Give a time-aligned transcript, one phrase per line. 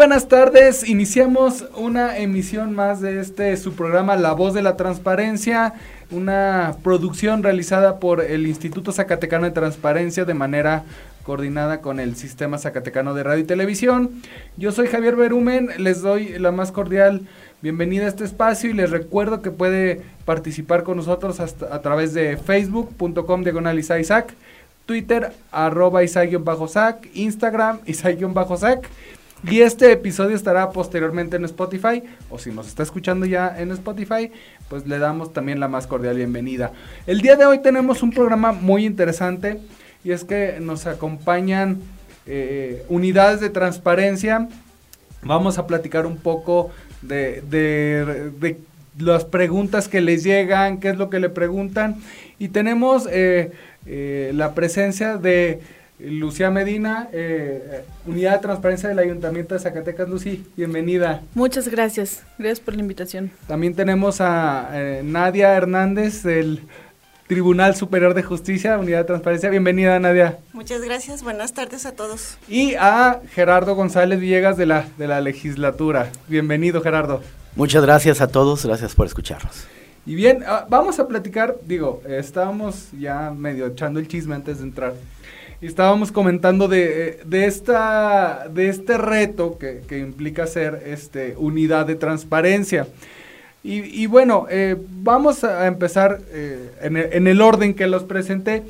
[0.00, 5.74] Buenas tardes, iniciamos una emisión más de este su programa La Voz de la Transparencia,
[6.10, 10.84] una producción realizada por el Instituto Zacatecano de Transparencia de manera
[11.22, 14.22] coordinada con el Sistema Zacatecano de Radio y Televisión.
[14.56, 17.20] Yo soy Javier Berumen, les doy la más cordial
[17.60, 22.14] bienvenida a este espacio y les recuerdo que puede participar con nosotros hasta a través
[22.14, 24.32] de facebook.com diagonal Isaac,
[24.86, 28.88] Twitter arroba Isaac-Sac, Instagram Isaac-Sac.
[29.48, 34.30] Y este episodio estará posteriormente en Spotify, o si nos está escuchando ya en Spotify,
[34.68, 36.72] pues le damos también la más cordial bienvenida.
[37.06, 39.58] El día de hoy tenemos un programa muy interesante
[40.04, 41.80] y es que nos acompañan
[42.26, 44.46] eh, unidades de transparencia.
[45.22, 48.58] Vamos a platicar un poco de, de, de,
[48.98, 51.96] las preguntas que les llegan, qué es lo que le preguntan.
[52.38, 53.52] Y tenemos eh,
[53.86, 55.60] eh, la presencia de
[56.02, 60.08] Lucía Medina, eh, Unidad de Transparencia del Ayuntamiento de Zacatecas.
[60.08, 61.22] Lucy, bienvenida.
[61.34, 63.30] Muchas gracias, gracias por la invitación.
[63.46, 66.62] También tenemos a eh, Nadia Hernández del
[67.26, 69.50] Tribunal Superior de Justicia, Unidad de Transparencia.
[69.50, 70.38] Bienvenida, Nadia.
[70.52, 72.38] Muchas gracias, buenas tardes a todos.
[72.48, 76.10] Y a Gerardo González Villegas de la, de la legislatura.
[76.28, 77.22] Bienvenido, Gerardo.
[77.56, 79.66] Muchas gracias a todos, gracias por escucharnos.
[80.06, 84.58] Y bien, uh, vamos a platicar, digo, eh, estábamos ya medio echando el chisme antes
[84.58, 84.94] de entrar
[85.60, 91.86] y estábamos comentando de, de, esta, de este reto que, que, implica ser este, unidad
[91.86, 92.86] de transparencia.
[93.62, 98.64] Y, bueno, eh, vamos a empezar eh, en, el, en, el, orden que los presenté.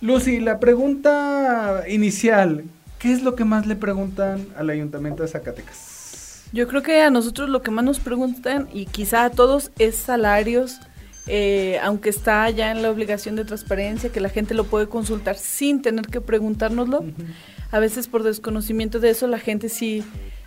[0.00, 2.64] Lucy, la pregunta inicial,
[2.98, 6.48] ¿qué es lo que más le preguntan al Ayuntamiento de Zacatecas?
[6.52, 9.94] Yo creo que a nosotros lo que más nos preguntan, y quizá a todos, es
[9.94, 10.80] salarios,
[11.26, 15.36] eh, aunque está ya en la obligación de transparencia, que la gente lo puede consultar
[15.36, 17.00] sin tener que preguntárnoslo.
[17.00, 17.34] Uh -huh.
[17.70, 20.04] A veces por desconocimiento de eso la gente sí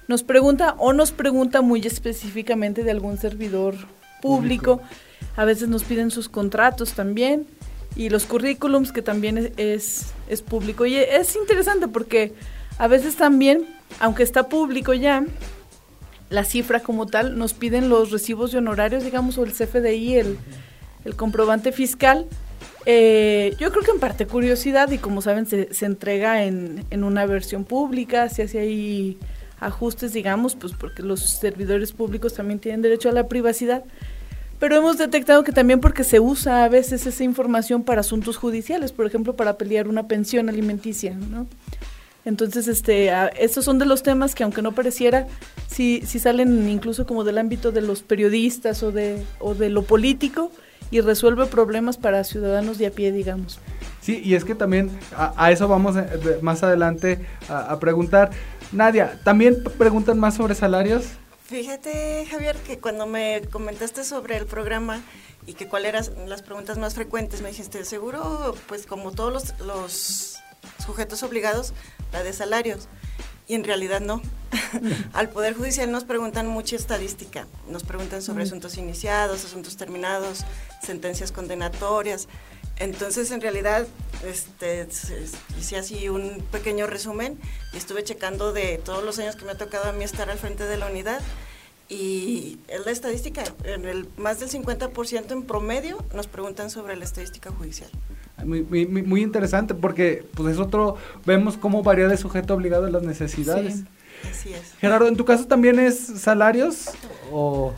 [0.08, 3.76] nos pregunta o nos pregunta muy específicamente de algún servidor
[4.22, 4.82] público.
[5.36, 7.46] A veces nos piden sus contratos también
[7.96, 10.86] y los currículums que también es, es, es público.
[10.86, 12.34] Y es interesante porque
[12.78, 13.66] a veces también,
[14.00, 15.26] aunque está público ya,
[16.30, 20.38] la cifra como tal, nos piden los recibos de honorarios, digamos, o el CFDI, el,
[21.06, 22.26] el comprobante fiscal.
[22.86, 27.04] Eh, yo creo que en parte curiosidad y como saben se, se entrega en, en,
[27.04, 29.18] una versión pública, se hace ahí
[29.60, 33.84] ajustes, digamos, pues porque los servidores públicos también tienen derecho a la privacidad.
[34.60, 38.92] Pero hemos detectado que también porque se usa a veces esa información para asuntos judiciales,
[38.92, 41.48] por ejemplo, para pelear una pensión alimenticia, ¿no?
[42.26, 45.28] Entonces, este, a, estos son de los temas que aunque no pareciera,
[45.78, 49.84] sí, sí salen incluso como del ámbito de los periodistas o de, o de lo
[49.84, 50.52] político
[50.90, 53.60] y resuelve problemas para ciudadanos de a pie, digamos.
[54.02, 57.80] Sí, y es que también a, a eso vamos a, de, más adelante a, a,
[57.80, 58.32] preguntar.
[58.72, 61.06] Nadia, ¿también preguntan más sobre salarios?
[61.46, 65.02] Fíjate, Javier, que cuando me comentaste sobre el programa
[65.46, 69.60] y que cuáles eran las preguntas más frecuentes, me dijiste, seguro, pues como todos los,
[69.60, 70.38] los
[70.84, 71.74] sujetos obligados,
[72.12, 72.88] la de salarios.
[73.48, 74.22] Y en realidad no.
[75.14, 77.48] Al Poder Judicial nos preguntan mucha estadística.
[77.70, 80.46] Nos preguntan sobre asuntos iniciados, asuntos terminados,
[80.84, 82.28] sentencias condenatorias.
[82.80, 83.88] Entonces, en realidad,
[84.26, 84.88] este,
[85.58, 87.40] hice así un pequeño resumen
[87.74, 90.38] y estuve checando de todos los años que me ha tocado a mí estar al
[90.38, 91.22] frente de la unidad.
[91.90, 93.44] Y es la estadística.
[93.64, 97.90] En el, más del 50% en promedio nos preguntan sobre la estadística judicial.
[98.46, 100.96] Muy, muy, muy, interesante porque pues es otro,
[101.26, 103.78] vemos cómo varía de sujeto obligado a las necesidades.
[103.78, 103.86] Sí,
[104.30, 104.74] así es.
[104.80, 106.90] Gerardo, ¿en tu caso también es salarios
[107.32, 107.74] o...?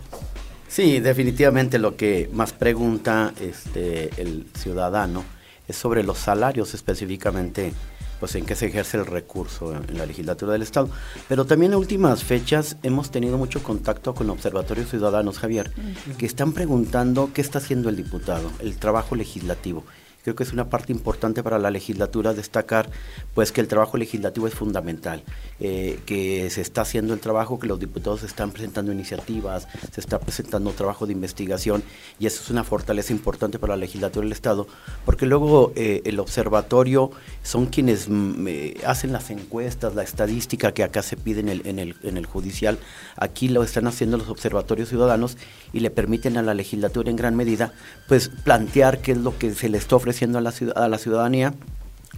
[0.68, 5.24] Sí, definitivamente lo que más pregunta este, el ciudadano
[5.68, 7.74] es sobre los salarios específicamente,
[8.20, 10.90] pues en qué se ejerce el recurso en, en la legislatura del Estado.
[11.28, 16.18] Pero también en últimas fechas hemos tenido mucho contacto con observatorios ciudadanos, Javier, uh -huh.
[16.18, 19.86] que están preguntando qué está haciendo el diputado, el trabajo legislativo
[20.24, 22.90] Creo que es una parte importante para la legislatura destacar
[23.34, 25.24] pues que el trabajo legislativo es fundamental,
[25.62, 30.20] eh, que se está haciendo el trabajo, que los diputados están presentando iniciativas, se está
[30.20, 31.84] presentando trabajo de investigación
[32.20, 34.68] y eso es una fortaleza importante para la legislatura del Estado,
[35.06, 37.12] porque luego eh, el observatorio
[37.42, 42.26] son quienes mm, eh, hacen las encuestas, la estadística que acá se pide en el,
[42.26, 42.78] judicial,
[43.16, 45.38] aquí lo están haciendo los observatorios ciudadanos
[45.72, 47.72] y le permiten a la legislatura en gran medida
[48.10, 51.54] pues plantear qué es lo que se le está ofreciendo a la, a la ciudadanía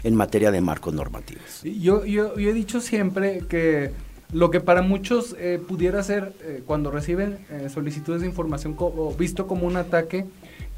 [0.03, 1.63] en materia de marcos normativos.
[1.63, 3.91] Yo, yo, yo he dicho siempre que
[4.33, 9.13] lo que para muchos eh, pudiera ser eh, cuando reciben eh, solicitudes de información co
[9.17, 10.25] visto como un ataque,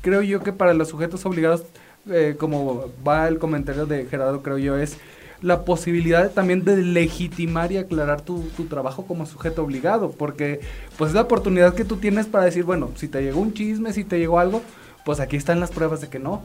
[0.02, 1.64] creo yo que para los sujetos obligados,
[2.10, 4.98] eh, como va el comentario de Gerardo, creo yo, es
[5.42, 10.62] la posibilidad también de legitimar y aclarar tu, tu, trabajo como sujeto obligado, porque
[10.98, 13.92] pues es la oportunidad que tú tienes para decir, bueno, si te llegó un chisme,
[13.94, 14.62] si te llegó algo,
[15.06, 16.44] pues aquí están las pruebas de que no.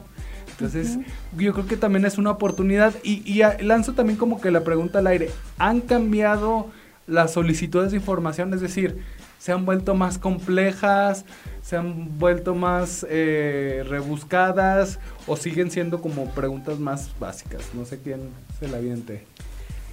[0.59, 1.41] Entonces, uh -huh.
[1.41, 2.93] yo creo que también es una oportunidad.
[3.03, 5.29] Y, y a, lanzo también como que la pregunta al aire.
[5.57, 6.67] ¿Han cambiado
[7.07, 8.53] las solicitudes de información?
[8.53, 8.97] Es decir,
[9.39, 11.25] ¿se han vuelto más complejas?
[11.63, 14.99] ¿Se han vuelto más eh, rebuscadas?
[15.27, 17.61] ¿O siguen siendo como preguntas más básicas?
[17.73, 18.19] No sé quién
[18.59, 19.25] se la aviente.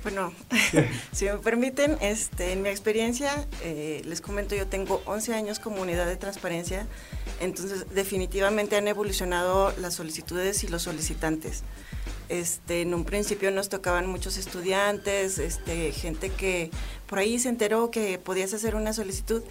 [0.02, 0.32] Bueno,
[1.12, 5.82] si me permiten, este, en mi experiencia, eh, les comento, yo tengo 11 años como
[5.82, 6.86] unidad de transparencia,
[7.40, 11.62] entonces definitivamente han evolucionado las solicitudes y los solicitantes.
[12.28, 16.70] Este, en un principio nos tocaban muchos estudiantes, este, gente que
[17.06, 19.42] por ahí se enteró que podías hacer una solicitud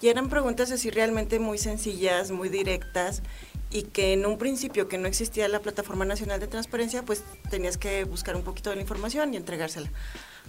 [0.00, 3.22] y eran preguntas así realmente muy sencillas, muy directas
[3.70, 7.78] y que en un principio que no existía la Plataforma Nacional de Transparencia, pues tenías
[7.78, 9.90] que buscar un poquito de la información y entregársela.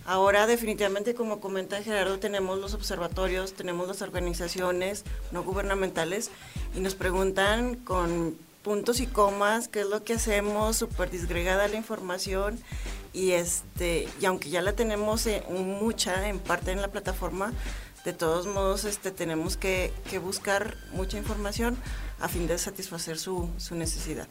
[0.05, 6.29] Ahora definitivamente, como comenta Gerardo, tenemos los observatorios, tenemos las organizaciones no gubernamentales
[6.75, 11.75] y nos preguntan con puntos y comas qué es lo que hacemos, súper disgregada la
[11.75, 12.59] información
[13.13, 15.43] y, este, y aunque ya la tenemos en,
[15.79, 17.53] mucha en parte en la plataforma,
[18.03, 21.77] de todos modos este, tenemos que, que buscar mucha información
[22.19, 24.27] a fin de satisfacer su, su necesidad.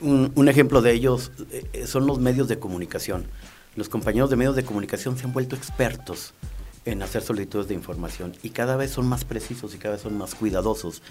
[0.00, 3.26] Un, ejemplo de ellos eh, son los medios de comunicación.
[3.76, 6.32] Los compañeros de medios de comunicación se han vuelto expertos
[6.86, 10.16] en hacer solicitudes de información y cada vez son más precisos y cada vez son
[10.16, 11.02] más cuidadosos.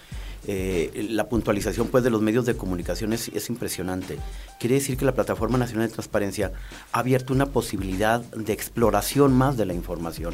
[0.47, 4.17] Eh, la puntualización pues, de los medios de comunicación es, es, impresionante.
[4.59, 6.51] Quiere decir que la Plataforma Nacional de Transparencia
[6.91, 10.33] ha abierto una posibilidad de exploración más de la información.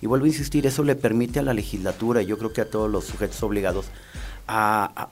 [0.00, 2.70] Y vuelvo a insistir, eso le permite a la legislatura y yo creo que a
[2.70, 3.86] todos los sujetos obligados
[4.48, 5.08] a,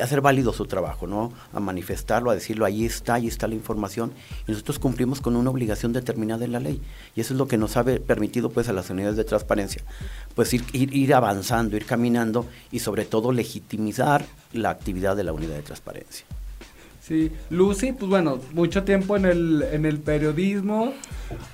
[0.00, 1.32] hacer válido su trabajo, ¿no?
[1.52, 4.12] A manifestarlo, a decirlo, ahí está, ahí está la información,
[4.46, 6.80] y nosotros cumplimos con una obligación determinada en la ley.
[7.16, 9.82] Y eso es lo que nos ha permitido pues a las unidades de transparencia,
[10.34, 15.32] pues ir, ir, ir avanzando, ir caminando y sobre todo legitimizar la actividad de la
[15.32, 16.24] unidad de transparencia.
[17.08, 20.92] Sí, Lucy, pues bueno, mucho tiempo en el, en el periodismo.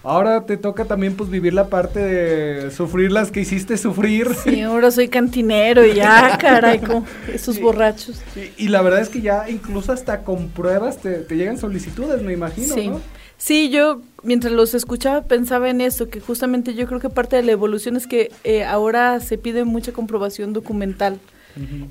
[0.03, 4.35] Ahora te toca también pues vivir la parte de sufrir las que hiciste sufrir.
[4.35, 8.21] Sí, ahora soy cantinero y ya, caray, con esos borrachos.
[8.35, 12.21] Y, y la verdad es que ya incluso hasta con pruebas te, te llegan solicitudes,
[12.23, 12.89] me imagino, Sí.
[12.89, 13.01] ¿no?
[13.37, 17.43] Sí, yo mientras los escuchaba pensaba en esto, que justamente yo creo que parte de
[17.43, 21.19] la evolución es que eh, ahora se pide mucha comprobación documental.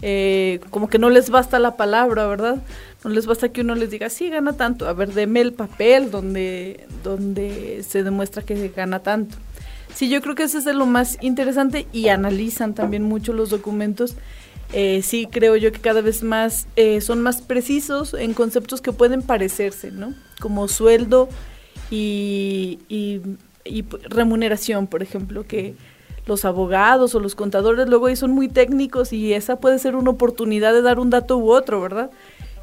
[0.01, 2.61] Eh, como que no les basta la palabra, ¿verdad?
[3.03, 4.87] No les basta que uno les diga, sí, gana tanto.
[4.87, 9.37] A ver, deme el papel donde, donde se demuestra que gana tanto.
[9.93, 13.49] Sí, yo creo que eso es de lo más interesante y analizan también mucho los
[13.49, 14.15] documentos.
[14.73, 18.91] Eh, sí, creo yo que cada vez más eh, son más precisos en conceptos que
[18.91, 20.13] pueden parecerse, ¿no?
[20.39, 21.29] Como sueldo
[21.91, 22.79] y
[24.09, 25.75] remuneración, por ejemplo, que
[26.25, 30.11] los abogados o los contadores luego ahí son muy técnicos y esa puede ser una
[30.11, 32.11] oportunidad de dar un dato u otro, ¿verdad?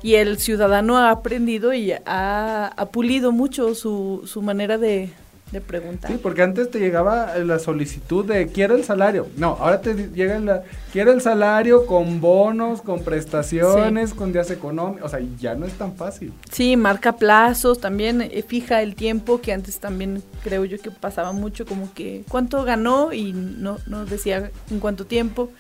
[0.03, 5.11] Y el ciudadano ha aprendido y ha, ha pulido mucho su, su manera de,
[5.51, 6.11] de preguntar.
[6.11, 9.27] Sí, porque antes te llegaba la solicitud de quiero el salario.
[9.37, 14.17] No, ahora te llega la quiero el salario con bonos, con prestaciones, sí.
[14.17, 15.07] con días económicos.
[15.07, 16.33] O sea, ya no es tan fácil.
[16.51, 21.33] Sí, marca plazos, también eh, fija el tiempo, que antes también creo yo que pasaba
[21.33, 25.51] mucho, como que cuánto ganó y no, no decía en cuánto tiempo.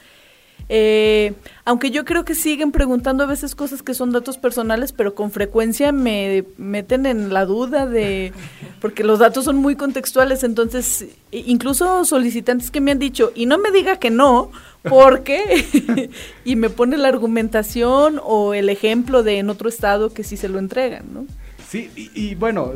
[0.73, 1.33] Eh,
[1.65, 5.33] aunque yo creo que siguen preguntando a veces cosas que son datos personales, pero con
[5.33, 8.33] frecuencia me meten en la duda de,
[8.81, 13.59] porque los datos son muy contextuales, entonces incluso solicitantes que me han dicho, y no
[13.59, 14.53] me diga que no,
[14.89, 16.09] porque,
[16.45, 20.49] y me pone la argumentación o el ejemplo de en otro estado que sí se
[20.49, 21.27] lo entregan, ¿no?
[21.69, 22.75] Sí, y, y bueno,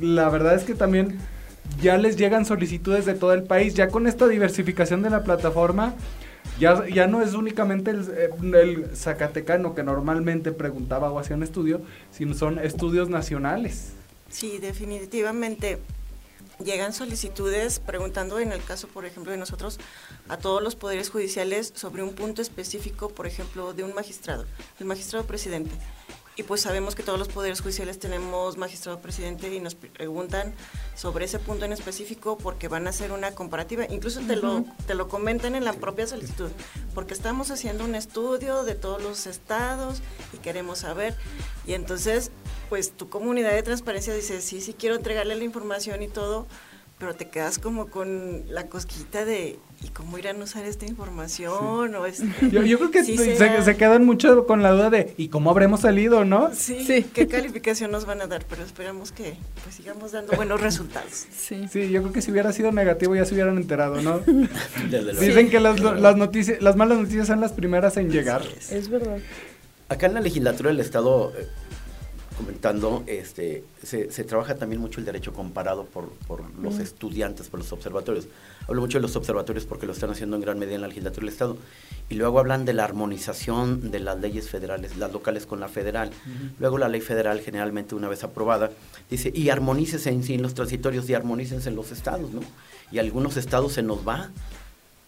[0.00, 1.18] la verdad es que también
[1.80, 5.94] ya les llegan solicitudes de todo el país, ya con esta diversificación de la plataforma,
[6.58, 8.30] ya, ya no es únicamente el, eh,
[8.60, 11.80] el zacatecano que normalmente preguntaba o hacía un estudio,
[12.10, 13.92] sino son estudios nacionales.
[14.30, 15.78] Sí, definitivamente
[16.64, 19.78] llegan solicitudes preguntando, en el caso, por ejemplo, de nosotros,
[20.28, 24.44] a todos los poderes judiciales sobre un punto específico, por ejemplo, de un magistrado,
[24.78, 25.72] el magistrado presidente.
[26.36, 30.54] Y pues sabemos que todos los poderes judiciales tenemos magistrado presidente y nos preguntan
[30.94, 33.86] sobre ese punto en específico porque van a hacer una comparativa.
[33.88, 36.50] Incluso te, lo, te lo comentan en la propia solicitud,
[36.94, 41.16] porque estamos haciendo un estudio de todos los estados y queremos saber.
[41.66, 42.30] Y entonces,
[42.68, 46.46] pues tu comunidad de transparencia dice, sí, sí quiero entregarle la información y todo,
[47.00, 51.94] pero te quedas como con la cosquita de ¿y cómo irán a usar esta información?
[51.94, 55.14] O este, yo, yo, creo que sí se, se, quedan mucho con la duda de
[55.16, 56.50] ¿y cómo habremos salido, no?
[56.52, 58.44] Sí, sí, ¿qué calificación nos van a dar?
[58.46, 61.26] Pero esperamos que pues sigamos dando buenos resultados.
[61.34, 61.66] Sí.
[61.72, 64.18] sí, yo creo que si hubiera sido negativo ya se hubieran enterado, ¿no?
[65.18, 68.42] Dicen que las, las, noticias, las malas noticias son las primeras en llegar.
[68.58, 68.72] Es.
[68.72, 69.16] es verdad.
[69.88, 71.32] Acá en la legislatura del Estado
[72.40, 76.80] comentando, este, se, se, trabaja también mucho el derecho comparado por, por los mm.
[76.80, 78.28] estudiantes, por los observatorios.
[78.66, 81.26] Hablo mucho de los observatorios porque lo están haciendo en gran medida en la legislatura
[81.26, 81.58] del Estado.
[82.08, 86.12] Y luego hablan de la armonización de las leyes federales, las locales con la federal.
[86.58, 88.70] Luego la ley federal, generalmente una vez aprobada,
[89.10, 92.40] dice, y armonícese en sí en los transitorios y armonícense en los estados, ¿no?
[92.90, 94.30] Y algunos estados se nos va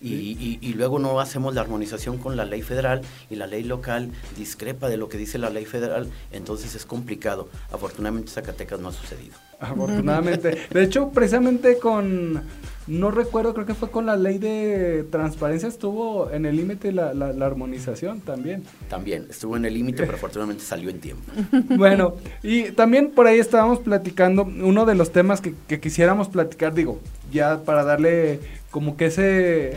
[0.03, 3.63] y, y, y, luego no hacemos la armonización con la ley federal y la ley
[3.63, 7.49] local discrepa de lo que dice la ley federal, entonces es complicado.
[7.71, 9.35] Afortunadamente Zacatecas no ha sucedido.
[9.61, 10.59] Afortunadamente.
[10.71, 12.43] De hecho, precisamente con,
[12.89, 17.15] no recuerdo, creo que fue con la ley de transparencia, estuvo en el límite la,
[17.15, 18.65] la, la, armonización también.
[18.89, 21.23] También, estuvo en el límite, pero afortunadamente salió en tiempo.
[21.77, 26.75] Bueno, y también por ahí estábamos platicando, uno de los temas que, que quisiéramos platicar,
[26.75, 27.01] digo,
[27.33, 28.41] ya para darle
[28.73, 29.77] como que ese...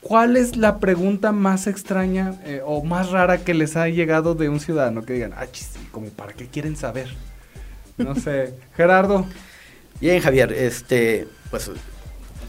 [0.00, 4.48] ¿Cuál es la pregunta más extraña eh, o más rara que les ha llegado de
[4.48, 5.04] un ciudadano?
[5.04, 7.06] Que digan, ah, chis, como para qué quieren saber.
[7.96, 9.26] No sé, Gerardo.
[10.00, 11.70] Bien, Javier, este, pues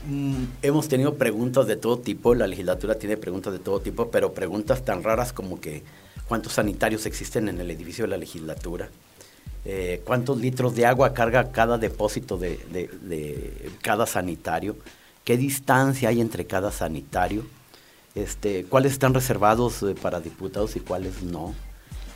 [0.08, 4.34] mm, hemos tenido preguntas de todo tipo, la legislatura tiene preguntas de todo tipo, pero
[4.34, 5.84] preguntas tan raras como que
[6.28, 8.90] cuántos sanitarios existen en el edificio de la legislatura,
[9.66, 14.76] eh, cuántos litros de agua carga cada depósito de, de, de, cada sanitario,
[15.24, 17.46] qué distancia hay entre cada sanitario,
[18.16, 21.54] este, cuáles están reservados eh, para diputados y cuáles no.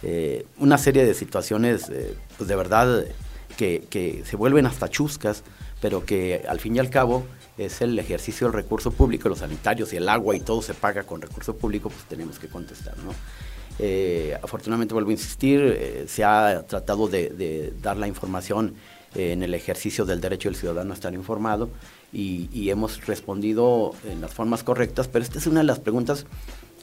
[0.03, 3.05] Eh, una serie de situaciones, eh, pues de verdad,
[3.57, 5.43] que, que, se vuelven hasta chuscas,
[5.81, 7.25] pero que al fin y al cabo
[7.57, 11.03] es el ejercicio del recurso público, los sanitarios y el agua y todo se paga
[11.03, 13.11] con recurso público, pues tenemos que contestar, ¿no?
[13.79, 18.75] Eh, afortunadamente, vuelvo a insistir, eh, se ha tratado de, dar la información
[19.15, 21.69] eh, en el ejercicio del derecho del ciudadano a estar informado
[22.12, 26.25] y, hemos respondido en las formas correctas, pero esta es una de las preguntas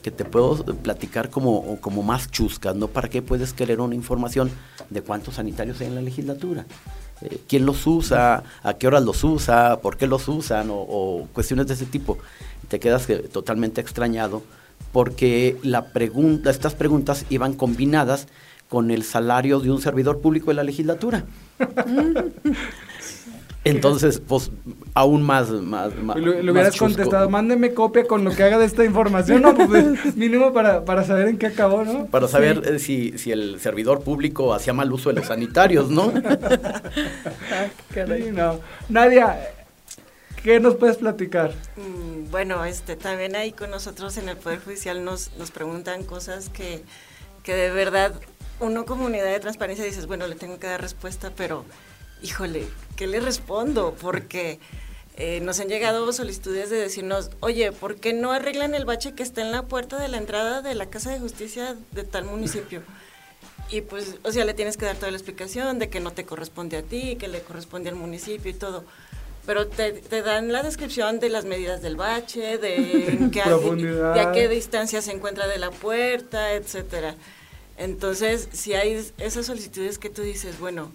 [0.01, 2.87] que te puedo platicar como, como más chuscas, ¿no?
[2.87, 4.51] ¿Para qué puedes querer una información
[4.89, 6.65] de cuántos sanitarios hay en la legislatura?
[7.21, 8.43] Eh, ¿Quién los usa?
[8.61, 9.79] ¿A qué horas los usa?
[9.81, 10.69] ¿Por qué los usan?
[10.69, 12.17] O, o cuestiones de ese tipo.
[12.67, 14.43] Te quedas que, totalmente extrañado
[14.95, 18.29] porque la pregunta, estas preguntas iban combinadas
[18.69, 21.25] con el salario de un servidor público de la legislatura.
[23.65, 24.51] Entonces, pues,
[24.93, 25.51] aún más...
[25.51, 29.41] más, más le, le hubieras contestado, mándeme copia con lo que haga de esta información,
[29.41, 29.53] ¿no?
[29.53, 32.05] Pues, mínimo para, para saber en qué acabó, ¿no?
[32.05, 32.71] Para saber sí.
[32.71, 36.13] eh, si, si el servidor público hacía mal uso de los sanitarios, ¿no?
[36.23, 38.61] ah, sí, no.
[38.87, 39.54] Nadia,
[40.45, 41.55] ¿qué nos puedes platicar?
[41.75, 46.49] Mm, bueno, este, también ahí con nosotros en el Poder Judicial nos, nos preguntan cosas
[46.49, 46.83] que,
[47.41, 48.13] que de verdad
[48.59, 51.65] uno como unidad de transparencia dices, bueno, le tengo que dar respuesta, pero
[52.21, 53.95] híjole, ¿qué le respondo?
[53.99, 54.59] Porque
[55.15, 59.23] eh, nos han llegado solicitudes de decirnos, oye, ¿por qué no arreglan el bache que
[59.23, 62.83] está en la puerta de la entrada de la Casa de Justicia de tal municipio?
[63.71, 66.23] Y pues, o sea, le tienes que dar toda la explicación de que no te
[66.23, 68.85] corresponde a ti, que le corresponde al municipio y todo.
[69.45, 74.31] Pero te, te dan la descripción de las medidas del bache, de, qué, de a
[74.31, 77.15] qué distancia se encuentra de la puerta, etcétera.
[77.77, 80.91] Entonces, si hay esas solicitudes que tú dices, bueno,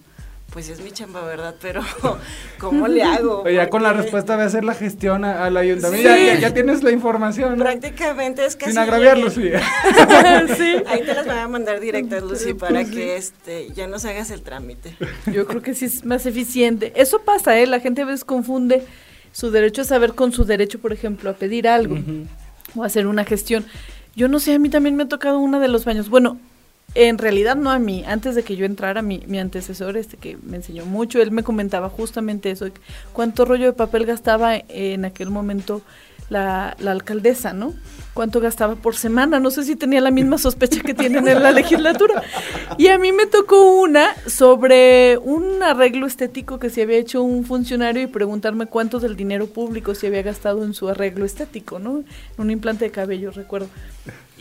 [0.51, 1.55] pues es mi chamba, ¿verdad?
[1.61, 1.81] Pero,
[2.59, 3.47] ¿cómo le hago?
[3.49, 6.09] Ya con la respuesta voy a hacer la gestión al ayuntamiento.
[6.09, 6.25] Sí.
[6.25, 7.57] Ya, ya, ya, tienes la información.
[7.57, 7.63] ¿no?
[7.63, 8.71] Prácticamente es casi.
[8.71, 9.43] Sin agraviar, Lucy.
[10.57, 10.75] sí.
[10.87, 14.41] Ahí te las voy a mandar directas, Lucy, para que este ya nos hagas el
[14.41, 14.95] trámite.
[15.31, 16.91] Yo creo que sí es más eficiente.
[16.95, 17.65] Eso pasa, ¿eh?
[17.65, 18.83] La gente a veces confunde
[19.31, 22.27] su derecho a saber con su derecho, por ejemplo, a pedir algo uh -huh.
[22.75, 23.65] o a hacer una gestión.
[24.17, 26.09] Yo no sé, a mí también me ha tocado una de los baños.
[26.09, 26.37] Bueno,
[26.95, 30.37] en realidad no a mí, antes de que yo entrara, mi, mi, antecesor, este que
[30.43, 32.67] me enseñó mucho, él me comentaba justamente eso,
[33.13, 35.81] cuánto rollo de papel gastaba en aquel momento
[36.29, 37.73] la, la alcaldesa, ¿no?
[38.13, 39.39] cuánto gastaba por semana.
[39.39, 42.23] No sé si tenía la misma sospecha que tienen en la legislatura.
[42.77, 47.45] Y a mí me tocó una sobre un arreglo estético que se había hecho un
[47.45, 52.03] funcionario y preguntarme cuánto del dinero público se había gastado en su arreglo estético, ¿no?
[52.37, 53.69] Un implante de cabello, recuerdo.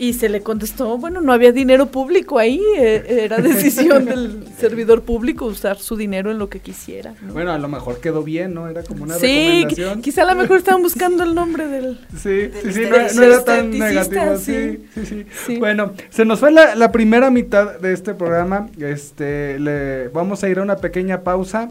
[0.00, 5.02] Y se le contestó, bueno, no había dinero público ahí, eh, era decisión del servidor
[5.02, 7.12] público usar su dinero en lo que quisiera.
[7.30, 8.66] Bueno, a lo mejor quedó bien, ¿no?
[8.66, 9.66] Era como una sí,
[10.02, 11.99] quizá a lo mejor estaban buscando el nombre del...
[12.16, 12.80] Sí, sí, sí,
[13.14, 14.87] no, era tan negativo, sí.
[14.95, 20.09] Sí, sí, Bueno, se nos fue la, la, primera mitad de este programa, este, le,
[20.09, 21.69] vamos a ir a una pequeña pausa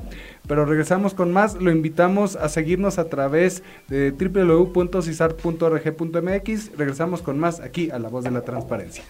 [0.50, 1.56] pero regresamos con más.
[1.62, 6.72] Lo invitamos a seguirnos a través de www.cisart.org.mx.
[6.76, 9.04] Regresamos con más aquí a La Voz de la Transparencia.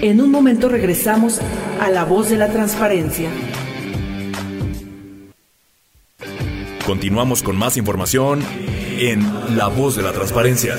[0.00, 1.40] En un momento regresamos
[1.80, 3.28] a La Voz de la Transparencia.
[6.86, 8.38] Continuamos con más información
[9.00, 10.76] en La Voz de la Transparencia.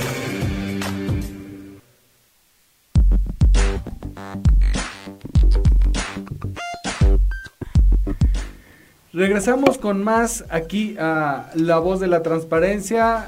[9.12, 13.28] Regresamos con más aquí a La Voz de la Transparencia.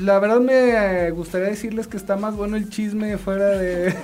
[0.00, 3.94] La verdad me gustaría decirles que está más bueno el chisme fuera de,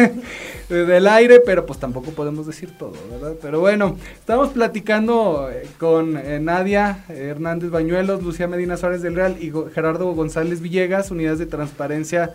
[0.68, 3.35] del aire, pero pues tampoco podemos decir todo, ¿verdad?
[3.42, 9.37] Pero bueno, estamos platicando eh, con eh, Nadia Hernández Bañuelos, Lucía Medina Suárez del Real
[9.40, 12.35] y Gerardo González Villegas, unidades de transparencia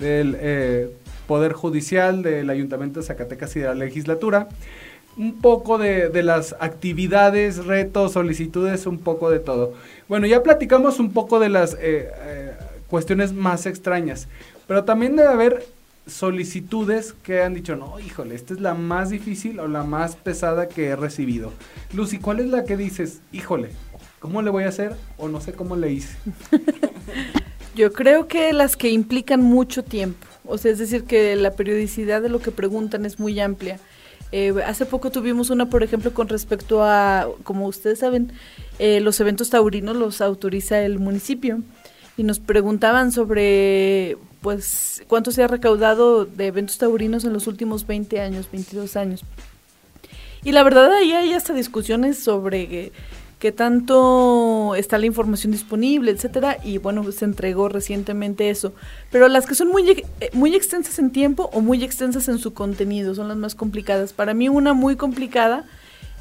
[0.00, 0.90] del eh,
[1.28, 4.48] Poder Judicial del Ayuntamiento de Zacatecas y de la Legislatura
[5.16, 9.74] un poco de, las actividades, retos, solicitudes, un poco de todo.
[10.08, 12.52] Bueno, ya platicamos un poco de las eh, eh,
[12.88, 14.28] cuestiones más extrañas,
[14.66, 15.66] pero también debe haber
[16.06, 20.68] solicitudes que han dicho, no, híjole, esta es la más difícil o la más pesada
[20.68, 21.52] que he recibido.
[21.92, 23.70] Lucy, ¿cuál es la que dices, híjole,
[24.18, 26.16] ¿cómo le voy a hacer o no sé cómo le hice?
[27.74, 32.22] Yo creo que las que implican mucho tiempo, o sea, es decir, que la periodicidad
[32.22, 33.80] de lo que preguntan es muy amplia
[34.36, 38.32] eh, hace poco tuvimos una, por ejemplo, con respecto a, como ustedes saben,
[38.80, 41.60] eh, los eventos taurinos los autoriza el municipio
[42.16, 47.86] y nos preguntaban sobre, pues, cuánto se ha recaudado de eventos taurinos en los últimos
[47.86, 49.22] 20 años, 22 años.
[50.42, 52.90] Y la verdad ahí hay hasta discusiones sobre
[53.44, 58.72] qué tanto está la información disponible, etcétera, y bueno, se entregó recientemente eso.
[59.10, 62.54] Pero las que son muy, eh, muy extensas en tiempo o muy extensas en su
[62.54, 64.14] contenido son las más complicadas.
[64.14, 65.66] Para mí una muy complicada,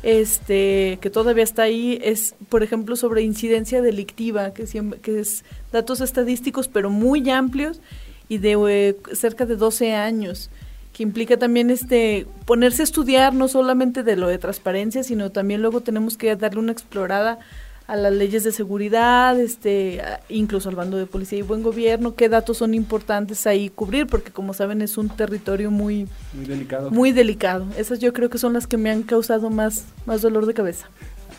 [0.04, 4.66] este, que todavía está ahí, es, por ejemplo, sobre incidencia delictiva, que,
[5.02, 7.80] que es datos estadísticos, pero muy amplios
[8.28, 10.50] y de eh, cerca de 12 años
[10.94, 15.62] que implica también este ponerse a estudiar no solamente de lo de transparencia, sino también
[15.62, 17.40] luego tenemos que darle una explorada
[17.88, 22.30] a las leyes de seguridad, este, incluso al bando de policía y buen gobierno, qué
[22.30, 26.92] datos son importantes ahí cubrir, porque como saben es un territorio muy, muy delicado.
[26.92, 27.66] Muy delicado.
[27.78, 30.88] Esas yo creo que son las que me han causado más, más dolor de cabeza.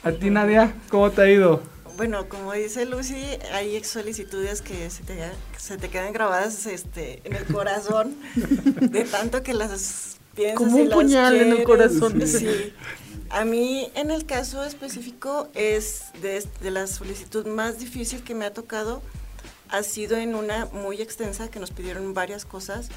[0.02, 1.62] A ti Nadia, ¿cómo te ha ido?
[1.96, 5.16] Bueno, como dice Lucy, hay solicitudes que se te,
[5.58, 8.16] se te quedan grabadas este, en el corazón
[8.80, 12.26] de tanto que las piensas Como un puñal en el corazón.
[12.26, 12.72] Sí.
[13.30, 18.44] A mí, en el caso específico, es de, de, la solicitud más difícil que me
[18.44, 19.00] ha tocado,
[19.68, 22.88] ha sido en una muy extensa que nos pidieron varias cosas,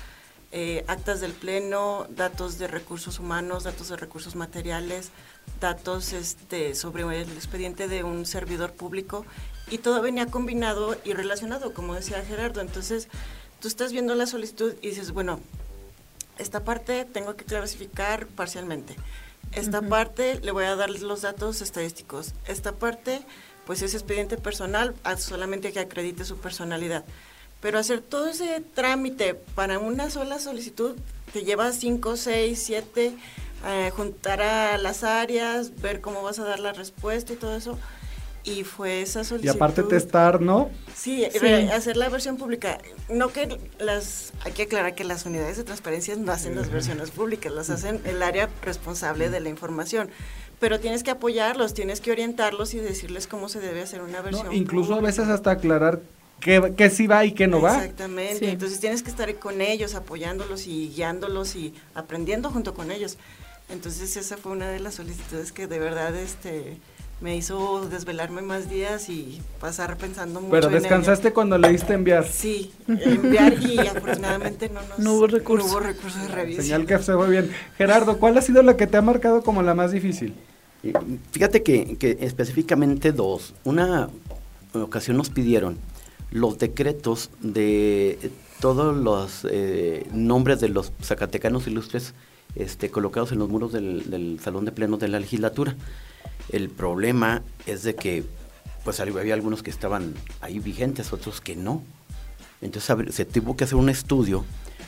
[0.51, 5.11] eh, actas del pleno, datos de recursos humanos, datos de recursos materiales,
[5.59, 9.25] datos este, sobre el expediente de un servidor público
[9.69, 12.61] y todo venía combinado y relacionado, como decía Gerardo.
[12.61, 13.09] Entonces,
[13.59, 15.39] tú estás viendo la solicitud y dices, bueno,
[16.37, 18.95] esta parte tengo que clasificar parcialmente.
[19.53, 22.33] Esta parte le voy a dar los datos estadísticos.
[22.47, 23.21] Esta parte,
[23.65, 27.05] pues es expediente personal, solamente que acredite su personalidad.
[27.61, 30.95] Pero hacer todo ese trámite para una sola solicitud
[31.33, 33.13] te lleva 5, 6, 7
[33.65, 37.77] eh, juntar a las áreas, ver cómo vas a dar la respuesta y todo eso.
[38.43, 39.53] Y fue esa solicitud.
[39.53, 40.69] Y aparte testar, ¿no?
[40.95, 42.77] Sí, hacer la versión pública.
[43.09, 47.11] No que las, hay que aclarar que las unidades de transparencia no hacen las versiones
[47.11, 50.09] públicas, las hacen el área responsable de la información
[50.59, 54.51] pero tienes que apoyarlos, tienes que orientarlos y decirles cómo se debe hacer una versión.
[54.53, 56.01] incluso a veces hasta aclarar
[56.39, 57.77] qué, qué sí va y qué no va.
[57.77, 63.17] Exactamente, entonces tienes que estar con ellos, apoyándolos y guiándolos y aprendiendo junto con ellos.
[63.69, 66.77] Entonces esa fue una de las solicitudes que de verdad este
[67.19, 70.51] me hizo desvelarme más días y pasar pensando mucho.
[70.51, 72.27] Pero descansaste cuando le diste enviar.
[72.27, 76.63] Sí, enviar y afortunadamente no nos no hubo recursos de revisión.
[76.63, 77.51] Señal que se fue bien.
[77.77, 80.35] Gerardo, ¿cuál ha sido la que te ha marcado como la más difícil?
[81.31, 83.55] Fíjate que, que específicamente dos.
[83.63, 84.09] Una
[84.73, 85.79] ocasión nos pidieron
[86.31, 92.13] los decretos de todos los eh, nombres de los zacatecanos ilustres
[92.55, 95.75] este, colocados en los muros del, Salón de Plenos de la legislatura.
[96.49, 98.23] El problema es de que
[98.83, 101.83] pues había algunos que estaban ahí vigentes, otros que no.
[102.61, 104.45] Entonces se tuvo que hacer un estudio,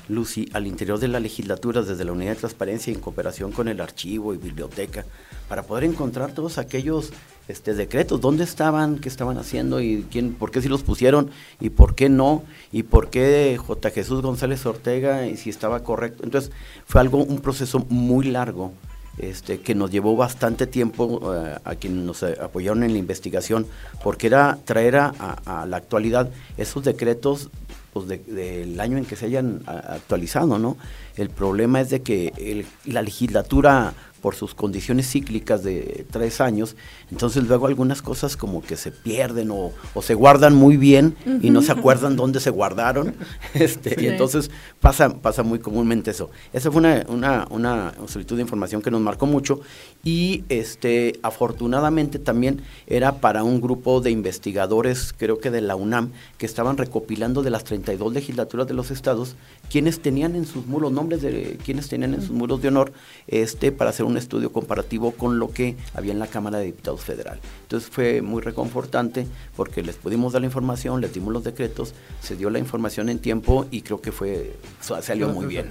[0.07, 3.81] Lucy, al interior de la legislatura, desde la unidad de transparencia en cooperación con el
[3.81, 5.05] archivo y biblioteca,
[5.47, 7.11] para poder encontrar todos aquellos
[7.49, 11.71] este, decretos, dónde estaban, qué estaban haciendo y quién, por qué sí los pusieron y
[11.71, 13.89] por qué no, y por qué J.
[13.89, 16.23] Jesús González Ortega y si estaba correcto.
[16.23, 16.51] Entonces
[16.85, 18.71] fue algo, un proceso muy largo.
[19.17, 23.67] Este, que nos llevó bastante tiempo eh, a quienes nos apoyaron en la investigación,
[24.01, 25.09] porque era traer a,
[25.45, 27.49] a la actualidad esos decretos
[27.91, 30.77] pues del año en que se hayan actualizado, ¿no?
[31.17, 36.75] El problema es de que el, la legislatura por sus condiciones cíclicas de tres años,
[37.11, 41.61] entonces luego algunas cosas como que se pierden o, se guardan muy bien y no
[41.61, 43.15] se acuerdan dónde se guardaron,
[43.53, 46.29] este, y entonces pasa, pasa muy comúnmente eso.
[46.53, 49.61] Esa fue una, una, una solicitud de información que nos marcó mucho
[50.03, 56.11] y este, afortunadamente también era para un grupo de investigadores, creo que de la UNAM,
[56.37, 59.35] que estaban recopilando de las 32 legislaturas de los estados,
[59.69, 62.91] quienes tenían en sus muros, nombres de quienes tenían en sus muros de honor,
[63.27, 67.01] este, para hacer un estudio comparativo con lo que había en la Cámara de Diputados
[67.01, 67.39] Federal.
[67.63, 72.35] Entonces fue muy reconfortante porque les pudimos dar la información, les dimos los decretos, se
[72.35, 75.69] dio la información en tiempo y creo que fue salió muy bien.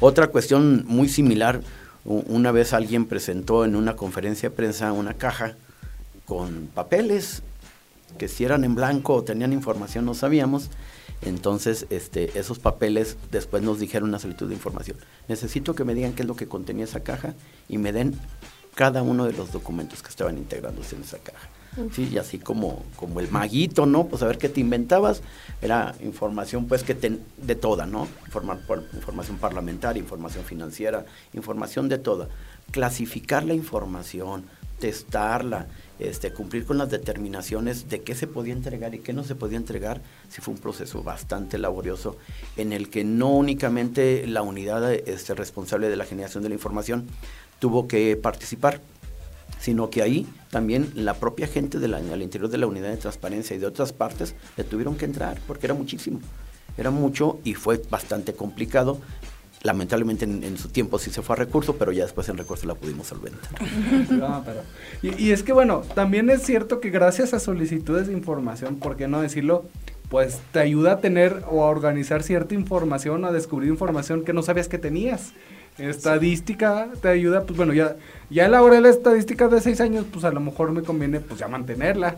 [0.00, 1.62] Otra cuestión muy similar,
[2.04, 5.56] una vez alguien presentó en una conferencia de prensa una caja
[6.26, 7.42] con papeles
[8.18, 10.70] que si eran en blanco o tenían información no sabíamos
[11.26, 14.96] entonces, este, esos papeles después nos dijeron una solicitud de información.
[15.28, 17.34] Necesito que me digan qué es lo que contenía esa caja
[17.68, 18.18] y me den
[18.76, 21.48] cada uno de los documentos que estaban integrándose en esa caja.
[21.92, 24.06] Sí, y así como, como el maguito, ¿no?
[24.06, 25.20] Pues a ver qué te inventabas,
[25.60, 28.08] era información pues que de toda, ¿no?
[28.94, 32.28] información parlamentaria, información financiera, información de toda.
[32.70, 34.44] Clasificar la información,
[34.78, 35.66] testarla,
[35.98, 39.56] este, cumplir con las determinaciones de qué se podía entregar y qué no se podía
[39.56, 42.16] entregar, sí fue un proceso bastante laborioso
[42.56, 47.06] en el que no únicamente la unidad este, responsable de la generación de la información
[47.58, 48.80] tuvo que participar,
[49.58, 53.56] sino que ahí también la propia gente de al interior de la unidad de transparencia
[53.56, 56.20] y de otras partes le tuvieron que entrar porque era muchísimo,
[56.76, 59.00] era mucho y fue bastante complicado,
[59.66, 62.74] lamentablemente en, su tiempo sí se fue a recurso, pero ya después en recurso la
[62.74, 63.60] pudimos solventar.
[65.02, 69.08] y, es que bueno, también es cierto que gracias a solicitudes de información, ¿por qué
[69.08, 69.66] no decirlo?
[70.08, 74.42] Pues te ayuda a tener o a organizar cierta información, a descubrir información que no
[74.42, 75.32] sabías que tenías.
[75.78, 77.96] Estadística te ayuda, pues bueno, ya,
[78.30, 81.48] ya elaboré la estadística de seis años, pues a lo mejor me conviene pues ya
[81.48, 82.16] mantenerla.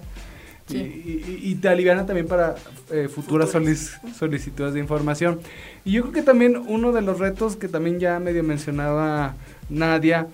[0.70, 2.56] Y, te aliviana también para
[2.90, 5.40] eh, futuras solicitudes de información.
[5.84, 9.34] Y yo creo que también uno de los retos que también ya medio mencionaba
[9.68, 10.28] Nadia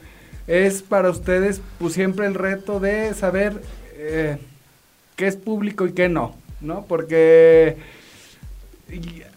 [0.47, 3.62] es para ustedes pues siempre el reto de saber
[3.97, 4.38] eh,
[5.16, 6.85] qué es público y qué no, ¿no?
[6.87, 7.77] Porque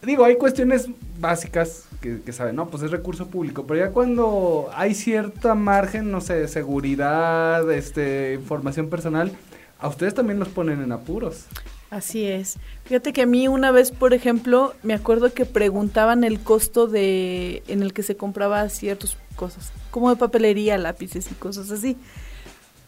[0.03, 4.69] digo, hay cuestiones básicas que, que, saben, no, pues es recurso público, pero ya cuando
[4.73, 9.31] hay cierta margen, no sé, seguridad, este, información personal,
[9.79, 11.45] a ustedes también los ponen en apuros.
[11.89, 12.57] Así es.
[12.83, 17.63] Fíjate que a mí una vez, por ejemplo, me acuerdo que preguntaban el costo de
[17.67, 21.95] en el que se compraba ciertas cosas, como de papelería, lápices y cosas así.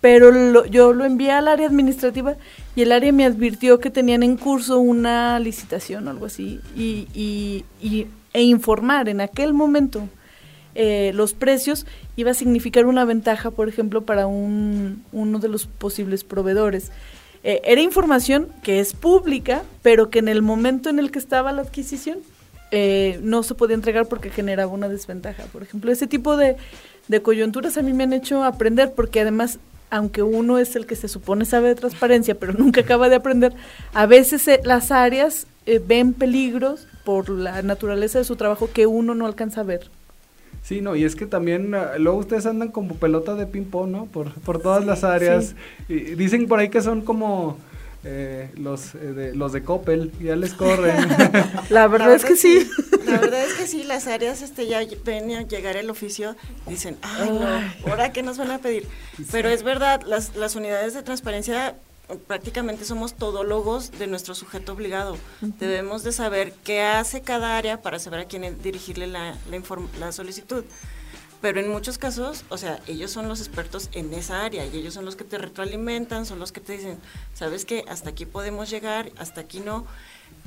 [0.01, 2.35] Pero yo lo envié al área administrativa
[2.75, 7.07] y el área me advirtió que tenían en curso una licitación o algo así y,
[7.13, 10.07] y, y e informar en aquel momento
[10.75, 15.65] eh, los precios iba a significar una ventaja, por ejemplo, para un, uno de los
[15.65, 16.91] posibles proveedores.
[17.43, 21.51] Eh, era información que es pública, pero que en el momento en el que estaba
[21.51, 22.19] la adquisición
[22.71, 25.43] eh, no se podía entregar porque generaba una desventaja.
[25.45, 26.57] Por ejemplo, ese tipo de,
[27.23, 29.59] coyunturas a mí me han hecho aprender porque además
[29.91, 33.53] aunque uno es el que se supone sabe de transparencia, pero nunca acaba de aprender,
[33.91, 35.47] a veces las áreas
[35.87, 39.89] ven peligros por la naturaleza de su trabajo que uno no alcanza a ver.
[40.69, 44.05] Sí, no, y es que también ah, luego ustedes andan como pelota de ping-pong, ¿no?
[44.05, 45.55] Por, por todas las áreas.
[45.87, 47.57] Y dicen por ahí que son como
[48.03, 50.95] eh, los, eh, de, los de Coppel, ya les corren.
[51.71, 52.69] la, verdad es que sí.
[53.03, 56.35] La verdad es que sí, las áreas este ya ven a llegar el oficio,
[56.67, 58.85] dicen, ay, no, ¿ahora qué nos van a pedir?
[59.31, 61.77] Pero es verdad, las, las unidades de transparencia
[62.17, 65.17] prácticamente somos todólogos de nuestro sujeto obligado.
[65.41, 69.61] Debemos de saber qué hace cada área para saber a quién dirigirle la, la,
[69.99, 70.63] la solicitud.
[71.41, 74.93] pero en muchos casos, o sea, ellos son los expertos en esa área y ellos
[74.93, 76.99] son los que te retroalimentan, son los que te dicen,
[77.33, 79.85] sabes que hasta aquí podemos llegar, hasta aquí no.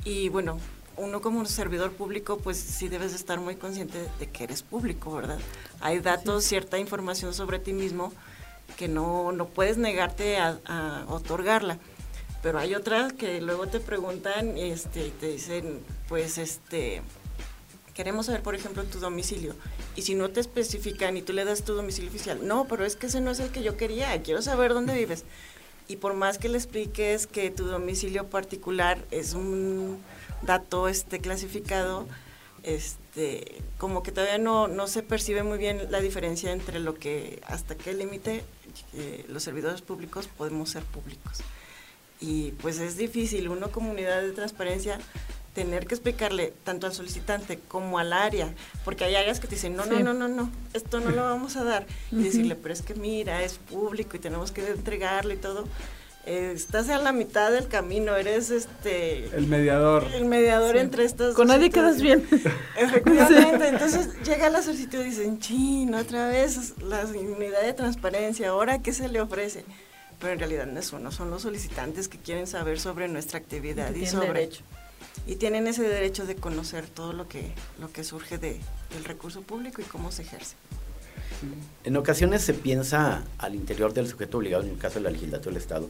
[0.05, 0.59] Y bueno,
[0.97, 5.39] uno como servidor público, pues sí debes estar muy consciente de que eres público, ¿verdad?
[5.79, 8.13] Hay datos, cierta información sobre ti mismo
[8.77, 11.77] que no, no puedes negarte a, otorgarla.
[12.41, 17.01] Pero hay otras que luego te preguntan este, y te dicen, pues, este,
[17.93, 19.55] queremos saber, por ejemplo, tu domicilio.
[19.95, 22.95] Y si no te especifican y tú le das tu domicilio oficial, no, pero es
[22.95, 25.23] que ese no es el que yo quería, quiero saber dónde vives.
[25.87, 30.01] Y por más que le expliques que tu domicilio particular es un
[30.41, 32.07] dato este, clasificado,
[32.63, 33.02] este,
[33.77, 37.75] como que todavía no, no se percibe muy bien la diferencia entre lo que, hasta
[37.75, 38.43] qué límite
[38.95, 41.39] eh, los servidores públicos podemos ser públicos.
[42.19, 44.97] Y pues es difícil, una comunidad de transparencia
[45.53, 49.75] tener que explicarle tanto al solicitante como al área, porque hay áreas que te dicen,
[49.75, 51.85] no, no, no, no, no, esto no lo vamos a dar.
[52.11, 55.65] Y decirle, pero es que mira, es público y tenemos que entregarlo y todo.
[56.25, 59.25] Eh, estás a la mitad del camino, eres este...
[59.35, 60.07] El mediador.
[60.13, 61.35] El mediador entre estas...
[61.35, 62.25] Con nadie quedas bien.
[62.77, 68.81] Efectivamente, entonces llega la solicitud y dicen, chin, otra vez la unidad de transparencia, ahora
[68.81, 69.65] qué se le ofrece
[70.23, 73.93] pero en realidad no es uno, son los solicitantes que quieren saber sobre nuestra actividad
[73.93, 74.63] y, sobre derecho.
[75.27, 78.57] y tienen ese derecho de conocer todo lo que lo que surge de,
[78.93, 80.55] del recurso público y cómo se ejerce.
[81.83, 85.53] En ocasiones se piensa al interior del sujeto obligado, en el caso de la legislatura
[85.53, 85.89] del Estado,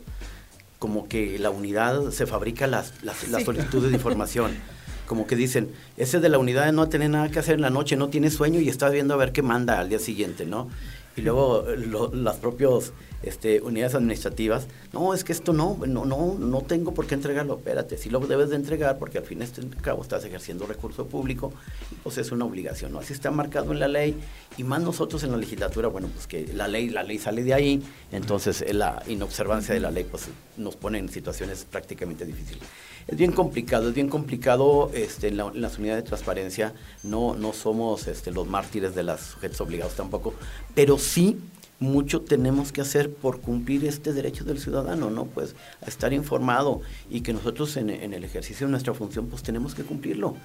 [0.80, 4.52] como que la unidad se fabrica las, las, las solicitudes de información.
[5.08, 7.96] Como que dicen, ese de la unidad no tiene nada que hacer en la noche,
[7.96, 10.70] no tiene sueño y está viendo a ver qué manda al día siguiente, ¿no?
[11.16, 11.66] Y luego
[12.14, 17.08] las propios este, unidades administrativas, no, es que esto no, no, no, no tengo por
[17.08, 20.26] qué entregarlo, espérate, sí lo debes de entregar porque al fin y al cabo estás
[20.26, 21.54] ejerciendo recurso público
[22.04, 23.00] pues es una obligación, ¿no?
[23.00, 24.16] Así está marcado en la ley
[24.58, 27.54] y más nosotros en la legislatura, bueno, pues que la ley, la ley sale de
[27.54, 32.64] ahí, entonces la inobservancia de la ley pues nos pone en situaciones prácticamente difíciles.
[33.08, 37.36] Es bien complicado, es bien complicado este, en, la, en las unidades de transparencia, no,
[37.36, 40.34] no somos este, los mártires de los sujetos obligados tampoco,
[40.74, 41.38] pero sí
[41.80, 45.26] mucho tenemos que hacer por cumplir este derecho del ciudadano, ¿no?
[45.26, 49.44] Pues a estar informado y que nosotros en, en el ejercicio de nuestra función pues
[49.44, 50.36] tenemos que cumplirlo.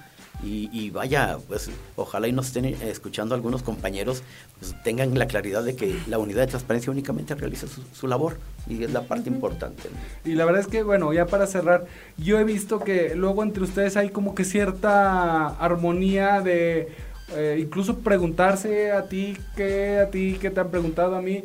[0.43, 4.23] Y, y, vaya, pues ojalá y nos estén escuchando algunos compañeros,
[4.61, 8.37] pues tengan la claridad de que la unidad de transparencia únicamente realiza su, su labor
[8.69, 9.83] y es la parte importante.
[9.91, 10.31] ¿no?
[10.31, 11.87] Y la verdad es que, bueno, ya para cerrar,
[12.17, 16.89] yo he visto que luego entre ustedes hay como que cierta armonía de
[17.35, 21.43] eh, incluso preguntarse a ti qué, a ti qué te han preguntado a mí,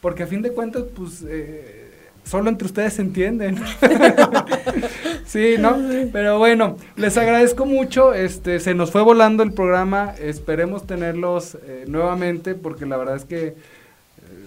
[0.00, 1.24] porque a fin de cuentas, pues...
[1.26, 1.85] Eh,
[2.26, 3.56] solo entre ustedes se entienden.
[5.24, 5.76] sí, ¿no?
[6.12, 8.12] Pero bueno, les agradezco mucho.
[8.12, 10.14] Este, se nos fue volando el programa.
[10.20, 13.54] Esperemos tenerlos eh, nuevamente porque la verdad es que eh,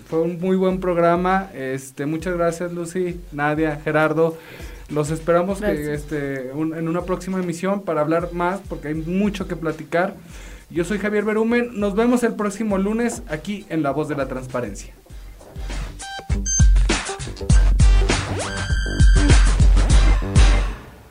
[0.08, 1.50] fue un muy buen programa.
[1.54, 4.38] Este, muchas gracias, Lucy, Nadia, Gerardo.
[4.90, 9.48] Los esperamos que, este, un, en una próxima emisión para hablar más porque hay mucho
[9.48, 10.16] que platicar.
[10.70, 11.80] Yo soy Javier Berumen.
[11.80, 14.94] Nos vemos el próximo lunes aquí en La Voz de la Transparencia.